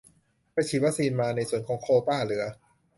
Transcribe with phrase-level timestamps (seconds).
[0.53, 2.45] ไปฉีดวัคซีนมา ในส่วนของโควต้าเหลือ